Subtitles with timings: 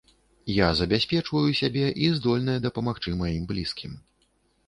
[0.51, 3.93] Я забяспечваю сябе і здольная дапамагчы маім блізкім.